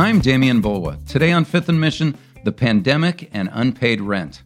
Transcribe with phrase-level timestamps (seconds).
[0.00, 1.06] I'm Demian Bulwa.
[1.06, 4.40] Today on Fifth and Mission, the pandemic and unpaid rent.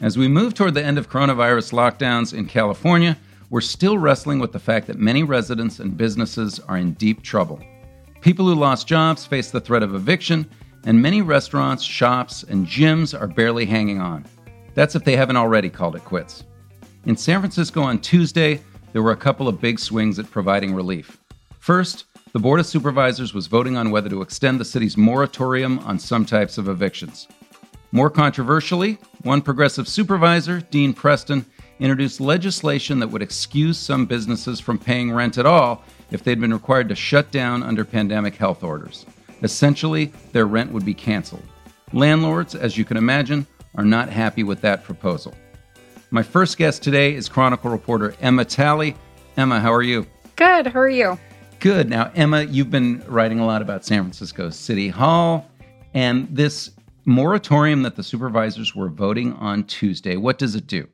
[0.00, 3.18] As we move toward the end of coronavirus lockdowns in California,
[3.50, 7.62] we're still wrestling with the fact that many residents and businesses are in deep trouble.
[8.22, 10.48] People who lost jobs face the threat of eviction,
[10.86, 14.24] and many restaurants, shops, and gyms are barely hanging on.
[14.72, 16.44] That's if they haven't already called it quits.
[17.04, 18.62] In San Francisco on Tuesday,
[18.94, 21.18] there were a couple of big swings at providing relief.
[21.58, 25.98] First, the Board of Supervisors was voting on whether to extend the city's moratorium on
[25.98, 27.28] some types of evictions.
[27.92, 31.46] More controversially, one progressive supervisor, Dean Preston,
[31.78, 36.52] introduced legislation that would excuse some businesses from paying rent at all if they'd been
[36.52, 39.06] required to shut down under pandemic health orders.
[39.42, 41.42] Essentially, their rent would be canceled.
[41.94, 45.34] Landlords, as you can imagine, are not happy with that proposal.
[46.10, 48.94] My first guest today is Chronicle reporter Emma Talley.
[49.38, 50.06] Emma, how are you?
[50.36, 50.66] Good.
[50.66, 51.18] How are you?
[51.66, 51.90] Good.
[51.90, 55.50] Now, Emma, you've been writing a lot about San Francisco City Hall
[55.94, 56.70] and this
[57.06, 60.14] moratorium that the supervisors were voting on Tuesday.
[60.14, 60.86] What does it do?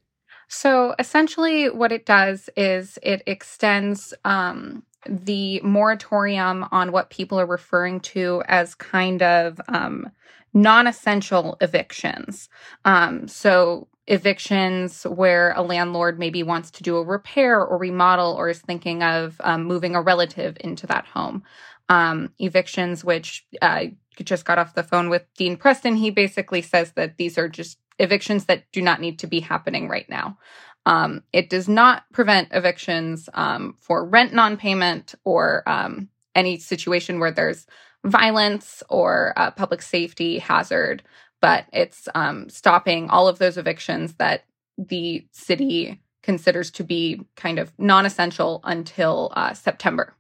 [0.49, 7.45] So, essentially, what it does is it extends um, the moratorium on what people are
[7.45, 10.11] referring to as kind of um,
[10.55, 12.49] non essential evictions.
[12.85, 18.49] Um, so, evictions where a landlord maybe wants to do a repair or remodel or
[18.49, 21.43] is thinking of um, moving a relative into that home.
[21.89, 23.85] Um, evictions, which uh,
[24.23, 27.79] just got off the phone with Dean Preston, he basically says that these are just
[27.99, 30.39] evictions that do not need to be happening right now.
[30.85, 37.21] Um, it does not prevent evictions um, for rent non payment or um, any situation
[37.21, 37.67] where there's
[38.05, 41.03] violence or uh, public safety hazard
[41.43, 44.45] but it's um, stopping all of those evictions that
[44.79, 50.15] the city considers to be kind of non essential until uh, September.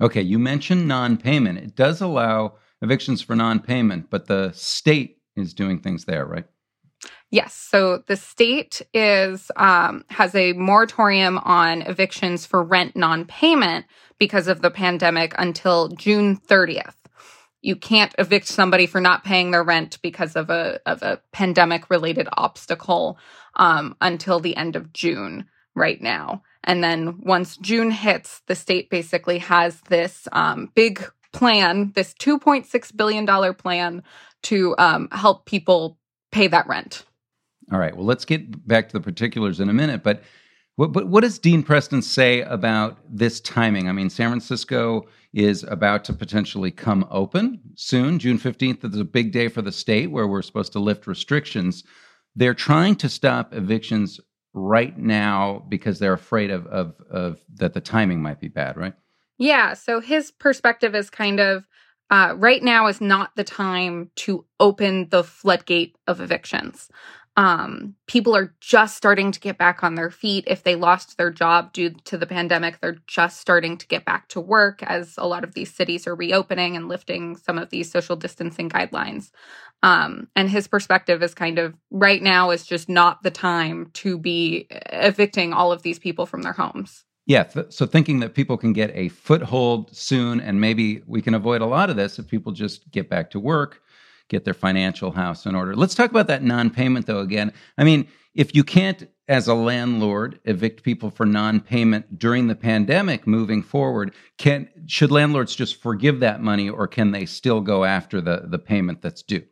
[0.00, 1.58] Okay, you mentioned non payment.
[1.58, 6.46] It does allow evictions for non payment, but the state is doing things there, right?
[7.30, 7.52] Yes.
[7.52, 13.84] So the state is um, has a moratorium on evictions for rent non payment
[14.18, 16.94] because of the pandemic until June 30th
[17.68, 21.90] you can't evict somebody for not paying their rent because of a of a pandemic
[21.90, 23.18] related obstacle
[23.56, 26.42] um, until the end of June right now.
[26.64, 32.38] And then once June hits, the state basically has this um, big plan, this two
[32.38, 34.02] point six billion dollar plan
[34.44, 35.98] to um, help people
[36.32, 37.04] pay that rent.
[37.70, 37.94] All right.
[37.94, 40.22] Well, let's get back to the particulars in a minute, but.
[40.78, 43.88] What, but what does Dean Preston say about this timing?
[43.88, 48.20] I mean, San Francisco is about to potentially come open soon.
[48.20, 51.82] June 15th is a big day for the state where we're supposed to lift restrictions.
[52.36, 54.20] They're trying to stop evictions
[54.54, 58.94] right now because they're afraid of, of, of that the timing might be bad, right?
[59.36, 59.74] Yeah.
[59.74, 61.66] So his perspective is kind of
[62.10, 66.88] uh, right now is not the time to open the floodgate of evictions
[67.38, 70.42] um, people are just starting to get back on their feet.
[70.48, 74.26] If they lost their job due to the pandemic, they're just starting to get back
[74.30, 77.92] to work as a lot of these cities are reopening and lifting some of these
[77.92, 79.30] social distancing guidelines.
[79.84, 84.18] Um, and his perspective is kind of right now is just not the time to
[84.18, 87.04] be evicting all of these people from their homes.
[87.28, 87.44] Yeah.
[87.44, 91.60] Th- so thinking that people can get a foothold soon and maybe we can avoid
[91.62, 93.80] a lot of this if people just get back to work
[94.28, 95.74] get their financial house in order.
[95.74, 97.52] Let's talk about that non payment, though, again.
[97.76, 102.54] I mean, if you can't, as a landlord, evict people for non payment during the
[102.54, 107.84] pandemic moving forward, can should landlords just forgive that money or can they still go
[107.84, 109.44] after the, the payment that's due?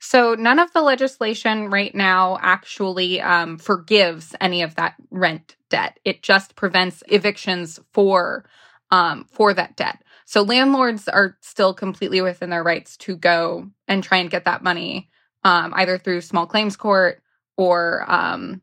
[0.00, 5.98] So, none of the legislation right now actually um, forgives any of that rent debt.
[6.04, 8.44] It just prevents evictions for
[8.90, 10.02] um, for that debt.
[10.24, 14.62] So landlords are still completely within their rights to go and try and get that
[14.62, 15.08] money
[15.44, 17.22] um, either through small claims court
[17.56, 18.60] or um,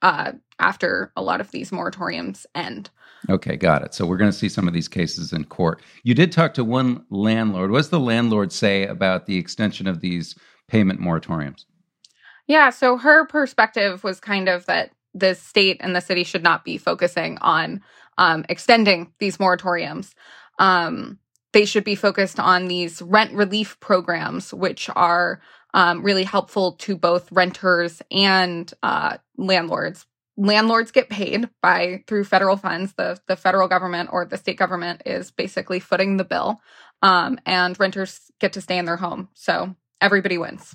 [0.00, 2.90] uh, after a lot of these moratoriums end.
[3.28, 3.94] Okay, got it.
[3.94, 5.82] So we're going to see some of these cases in court.
[6.04, 7.72] You did talk to one landlord.
[7.72, 10.36] What does the landlord say about the extension of these
[10.68, 11.64] payment moratoriums?
[12.46, 16.64] Yeah, so her perspective was kind of that the state and the city should not
[16.64, 17.82] be focusing on
[18.16, 20.12] um, extending these moratoriums
[20.58, 21.18] um,
[21.52, 25.40] they should be focused on these rent relief programs, which are
[25.74, 30.06] um, really helpful to both renters and uh, landlords.
[30.36, 32.92] Landlords get paid by through federal funds.
[32.94, 36.60] The the federal government or the state government is basically footing the bill,
[37.02, 39.28] um, and renters get to stay in their home.
[39.34, 40.74] So everybody wins.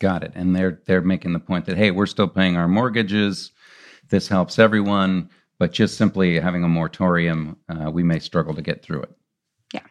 [0.00, 0.32] Got it.
[0.34, 3.50] And they're they're making the point that hey, we're still paying our mortgages.
[4.08, 5.28] This helps everyone,
[5.58, 9.10] but just simply having a moratorium, uh, we may struggle to get through it.
[9.74, 9.82] Yeah.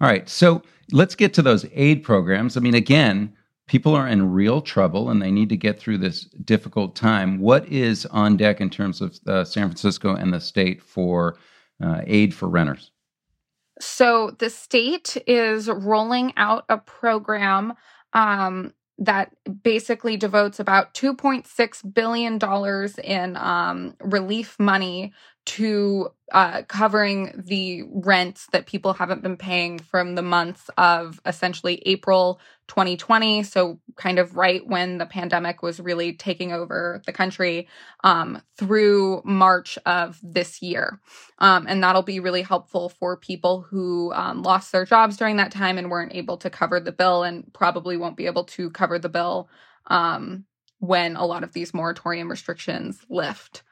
[0.00, 0.28] All right.
[0.28, 2.56] So let's get to those aid programs.
[2.56, 3.34] I mean, again,
[3.66, 7.38] people are in real trouble and they need to get through this difficult time.
[7.38, 11.36] What is on deck in terms of uh, San Francisco and the state for
[11.82, 12.90] uh, aid for renters?
[13.82, 17.74] So the state is rolling out a program
[18.12, 19.32] um, that
[19.64, 22.38] basically devotes about $2.6 billion
[23.02, 25.12] in um, relief money
[25.44, 31.82] to uh, covering the rents that people haven't been paying from the months of essentially
[31.84, 33.42] April 2020.
[33.42, 37.68] So, kind of right when the pandemic was really taking over the country
[38.04, 41.00] um, through March of this year.
[41.38, 45.52] Um, and that'll be really helpful for people who um, lost their jobs during that
[45.52, 48.98] time and weren't able to cover the bill and probably won't be able to cover
[48.98, 49.50] the bill
[49.88, 50.44] um,
[50.78, 53.64] when a lot of these moratorium restrictions lift.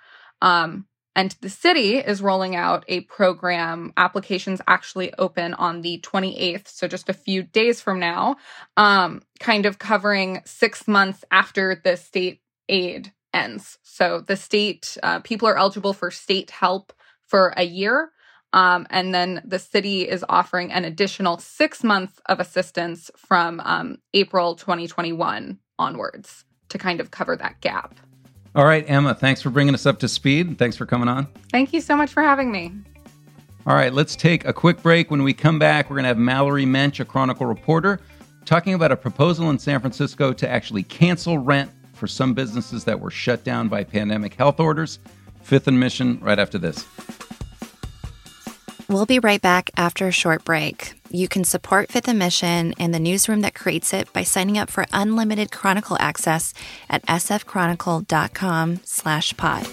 [0.42, 0.86] Um,
[1.16, 3.92] and the city is rolling out a program.
[3.96, 8.36] Applications actually open on the 28th, so just a few days from now,
[8.76, 13.78] um, kind of covering six months after the state aid ends.
[13.82, 16.92] So the state, uh, people are eligible for state help
[17.26, 18.10] for a year.
[18.52, 23.98] Um, and then the city is offering an additional six months of assistance from um,
[24.12, 27.94] April 2021 onwards to kind of cover that gap.
[28.54, 30.58] All right, Emma, thanks for bringing us up to speed.
[30.58, 31.28] Thanks for coming on.
[31.52, 32.72] Thank you so much for having me.
[33.66, 35.10] All right, let's take a quick break.
[35.10, 38.00] When we come back, we're going to have Mallory Moench, a Chronicle reporter,
[38.44, 42.98] talking about a proposal in San Francisco to actually cancel rent for some businesses that
[42.98, 44.98] were shut down by pandemic health orders.
[45.42, 46.86] Fifth and Mission, right after this.
[48.88, 50.99] We'll be right back after a short break.
[51.12, 54.86] You can support Fifth Mission and the newsroom that creates it by signing up for
[54.92, 56.54] unlimited Chronicle access
[56.88, 59.66] at sfchronicle.com slash pod.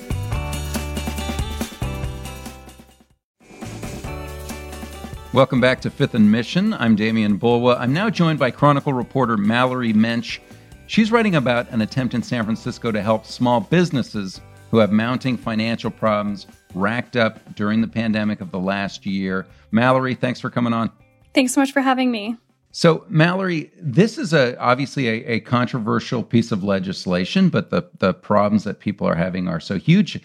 [5.32, 6.74] Welcome back to Fifth and Mission.
[6.74, 7.80] I'm Demian Bulwa.
[7.80, 10.40] I'm now joined by Chronicle reporter Mallory Moench.
[10.88, 14.42] She's writing about an attempt in San Francisco to help small businesses
[14.72, 19.46] who have mounting financial problems racked up during the pandemic of the last year.
[19.70, 20.90] Mallory, thanks for coming on.
[21.38, 22.36] Thanks so much for having me.
[22.72, 28.16] So, Mallory, this is a obviously a, a, controversial piece of legislation, but the the
[28.16, 30.20] problems that people are having are so huge.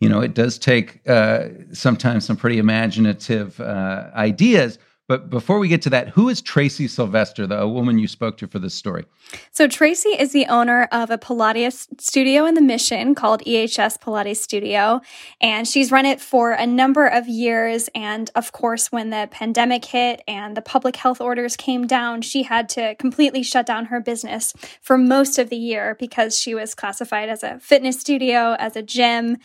[0.00, 4.78] You know, it does take uh, sometimes some pretty imaginative uh, ideas
[5.10, 8.46] but before we get to that, who is Tracy Sylvester, the woman you spoke to
[8.46, 9.06] for this story?
[9.50, 14.36] So, Tracy is the owner of a Pilates studio in the Mission called EHS Pilates
[14.36, 15.00] Studio.
[15.40, 17.88] And she's run it for a number of years.
[17.92, 22.44] And of course, when the pandemic hit and the public health orders came down, she
[22.44, 26.72] had to completely shut down her business for most of the year because she was
[26.72, 29.38] classified as a fitness studio, as a gym.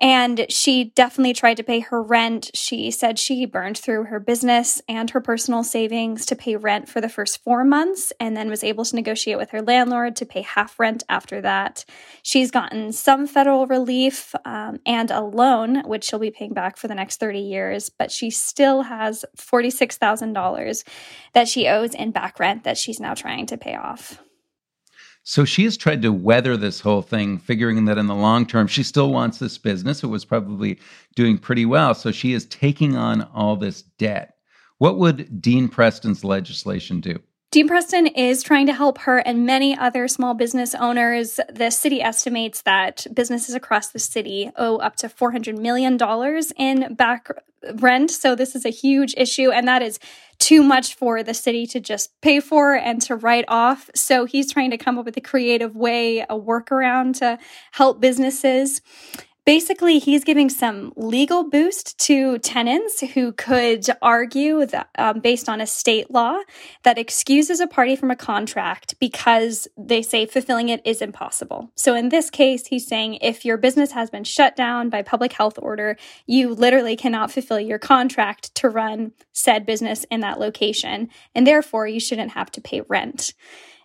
[0.00, 2.50] And she definitely tried to pay her rent.
[2.54, 7.00] She said she burned through her business and her personal savings to pay rent for
[7.00, 10.42] the first four months and then was able to negotiate with her landlord to pay
[10.42, 11.84] half rent after that.
[12.22, 16.88] She's gotten some federal relief um, and a loan, which she'll be paying back for
[16.88, 20.84] the next 30 years, but she still has $46,000
[21.32, 24.20] that she owes in back rent that she's now trying to pay off.
[25.24, 28.66] So she has tried to weather this whole thing, figuring that in the long term,
[28.66, 30.02] she still wants this business.
[30.02, 30.80] It was probably
[31.14, 31.94] doing pretty well.
[31.94, 34.31] So she is taking on all this debt.
[34.82, 37.20] What would Dean Preston's legislation do?
[37.52, 41.38] Dean Preston is trying to help her and many other small business owners.
[41.48, 45.96] The city estimates that businesses across the city owe up to $400 million
[46.56, 47.28] in back
[47.74, 48.10] rent.
[48.10, 50.00] So, this is a huge issue, and that is
[50.40, 53.88] too much for the city to just pay for and to write off.
[53.94, 57.38] So, he's trying to come up with a creative way, a workaround to
[57.70, 58.80] help businesses
[59.44, 65.60] basically he's giving some legal boost to tenants who could argue that um, based on
[65.60, 66.38] a state law
[66.84, 71.70] that excuses a party from a contract because they say fulfilling it is impossible.
[71.76, 75.32] So in this case he's saying if your business has been shut down by public
[75.32, 75.96] health order
[76.26, 81.86] you literally cannot fulfill your contract to run said business in that location and therefore
[81.86, 83.34] you shouldn't have to pay rent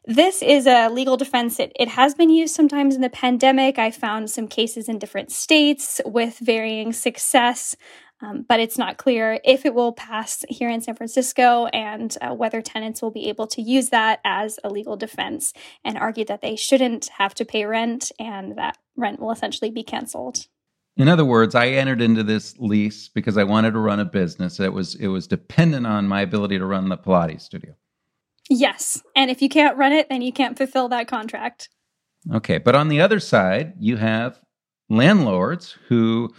[0.07, 1.59] this is a legal defense.
[1.59, 3.77] It, it has been used sometimes in the pandemic.
[3.77, 7.75] I found some cases in different states with varying success,
[8.21, 12.33] um, but it's not clear if it will pass here in San Francisco and uh,
[12.33, 15.51] whether tenants will be able to use that as a legal defense
[15.83, 19.83] and argue that they shouldn't have to pay rent and that rent will essentially be
[19.83, 20.47] canceled.
[20.95, 24.59] In other words, I entered into this lease because I wanted to run a business.
[24.59, 27.75] It was it was dependent on my ability to run the Pilates studio.
[28.49, 29.01] Yes.
[29.15, 31.69] And if you can't run it, then you can't fulfill that contract.
[32.33, 32.57] Okay.
[32.57, 34.39] But on the other side, you have
[34.89, 36.33] landlords who,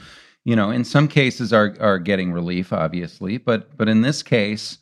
[0.45, 4.79] you know, in some cases are are getting relief, obviously, but but in this case,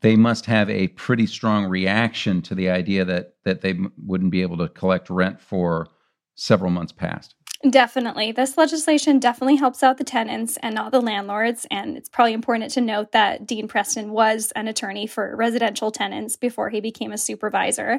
[0.00, 4.42] they must have a pretty strong reaction to the idea that that they wouldn't be
[4.42, 5.86] able to collect rent for
[6.34, 7.35] several months past.
[7.70, 8.32] Definitely.
[8.32, 11.66] This legislation definitely helps out the tenants and not the landlords.
[11.70, 16.36] And it's probably important to note that Dean Preston was an attorney for residential tenants
[16.36, 17.98] before he became a supervisor.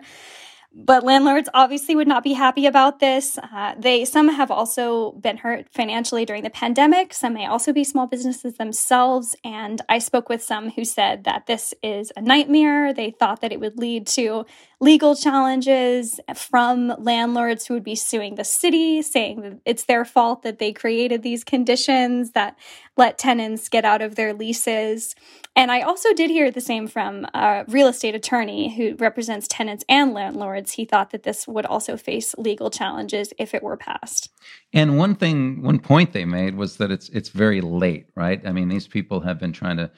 [0.74, 3.40] But landlords obviously would not be happy about this.
[3.40, 7.14] Uh, they some have also been hurt financially during the pandemic.
[7.14, 9.36] Some may also be small businesses themselves.
[9.44, 12.94] And I spoke with some who said that this is a nightmare.
[12.94, 14.46] They thought that it would lead to
[14.80, 20.44] legal challenges from landlords who would be suing the city, saying that it's their fault
[20.44, 22.56] that they created these conditions that
[22.96, 25.16] let tenants get out of their leases.
[25.56, 29.84] And I also did hear the same from a real estate attorney who represents tenants
[29.90, 30.57] and landlords.
[30.66, 34.30] He thought that this would also face legal challenges if it were passed.
[34.74, 38.42] And one thing, one point they made was that it's it's very late, right?
[38.46, 39.92] I mean, these people have been trying to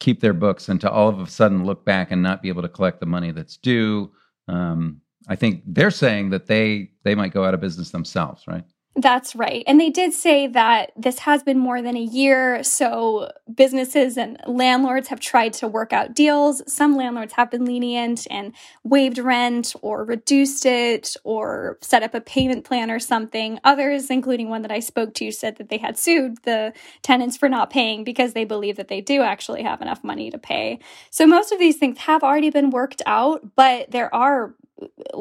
[0.00, 2.62] keep their books and to all of a sudden look back and not be able
[2.62, 4.12] to collect the money that's due.
[4.48, 8.64] Um, I think they're saying that they they might go out of business themselves, right?
[9.04, 9.62] That's right.
[9.66, 12.64] And they did say that this has been more than a year.
[12.64, 16.62] So businesses and landlords have tried to work out deals.
[16.72, 22.20] Some landlords have been lenient and waived rent or reduced it or set up a
[22.22, 23.60] payment plan or something.
[23.62, 27.50] Others, including one that I spoke to, said that they had sued the tenants for
[27.50, 30.78] not paying because they believe that they do actually have enough money to pay.
[31.10, 34.54] So most of these things have already been worked out, but there are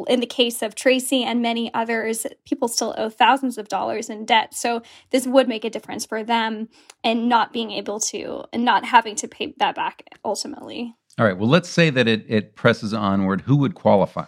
[0.08, 4.25] in the case of Tracy and many others, people still owe thousands of dollars in
[4.25, 4.53] debt.
[4.53, 6.70] So this would make a difference for them
[7.03, 10.96] and not being able to and not having to pay that back ultimately.
[11.20, 11.38] All right.
[11.38, 13.41] Well, let's say that it, it presses onward.
[13.41, 14.25] Who would qualify?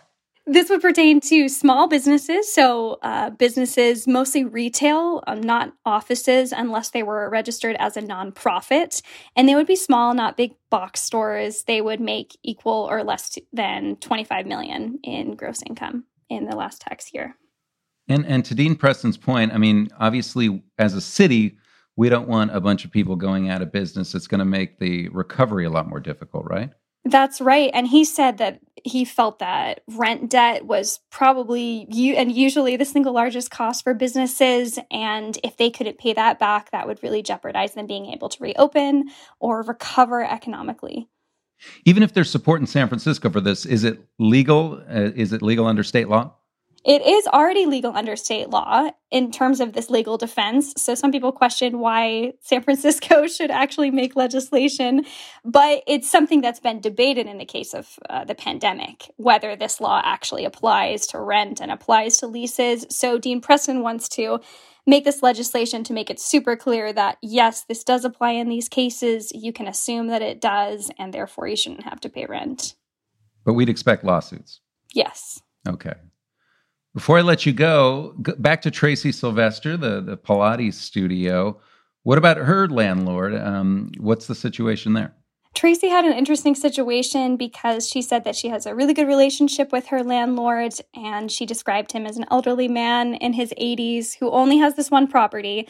[0.48, 6.92] This would pertain to small businesses, so uh, businesses, mostly retail, um, not offices, unless
[6.92, 9.02] they were registered as a nonprofit.
[9.36, 11.64] And they would be small, not big box stores.
[11.64, 16.82] They would make equal or less than 25 million in gross income in the last
[16.82, 17.36] tax year.
[18.08, 21.58] And and to Dean Preston's point, I mean, obviously, as a city,
[21.96, 24.14] we don't want a bunch of people going out of business.
[24.14, 26.70] It's going to make the recovery a lot more difficult, right?
[27.06, 27.70] That's right.
[27.74, 32.86] And he said that he felt that rent debt was probably you and usually the
[32.86, 34.78] single largest cost for businesses.
[34.92, 38.44] And if they couldn't pay that back, that would really jeopardize them being able to
[38.44, 41.10] reopen or recover economically.
[41.86, 44.84] Even if there's support in San Francisco for this, is it legal?
[44.88, 46.34] Uh, is it legal under state law?
[46.86, 50.76] It is already legal under state law in terms of this legal defense.
[50.78, 55.04] So some people question why San Francisco should actually make legislation,
[55.44, 59.82] but it's something that's been debated in the case of uh, the pandemic, whether this
[59.82, 62.86] law actually applies to rent and applies to leases.
[62.92, 64.40] So Dean Preston wants to
[64.86, 68.70] make this legislation to make it super clear that yes, this does apply in these
[68.70, 69.32] cases.
[69.34, 72.76] You can assume that it does, and therefore you shouldn't have to pay rent.
[73.44, 74.60] But we'd expect lawsuits.
[74.94, 75.42] Yes.
[75.68, 75.96] Okay.
[76.96, 81.60] Before I let you go, go back to Tracy Sylvester, the, the Pilates studio.
[82.04, 83.36] What about her landlord?
[83.36, 85.14] Um, what's the situation there?
[85.54, 89.74] Tracy had an interesting situation because she said that she has a really good relationship
[89.74, 94.32] with her landlord, and she described him as an elderly man in his 80s who
[94.32, 95.68] only has this one property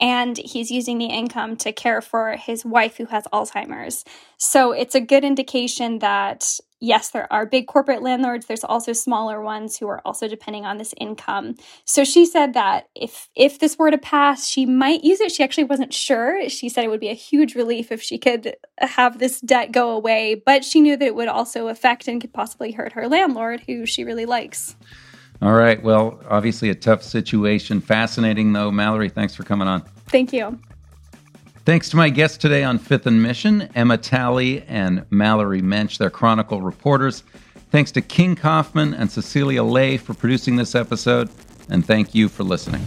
[0.00, 4.04] and he's using the income to care for his wife who has Alzheimer's.
[4.36, 8.46] So it's a good indication that yes, there are big corporate landlords.
[8.46, 11.54] There's also smaller ones who are also depending on this income.
[11.84, 15.32] So she said that if if this were to pass, she might use it.
[15.32, 16.48] She actually wasn't sure.
[16.48, 19.90] She said it would be a huge relief if she could have this debt go
[19.90, 23.62] away, but she knew that it would also affect and could possibly hurt her landlord
[23.66, 24.76] who she really likes.
[25.40, 25.80] All right.
[25.82, 27.80] Well, obviously a tough situation.
[27.80, 28.72] Fascinating, though.
[28.72, 29.82] Mallory, thanks for coming on.
[30.08, 30.58] Thank you.
[31.68, 36.08] Thanks to my guests today on Fifth and Mission, Emma Talley and Mallory Moench, their
[36.08, 37.24] Chronicle reporters.
[37.70, 41.28] Thanks to King Kaufman and Cecilia Lei for producing this episode.
[41.68, 42.80] And thank you for listening.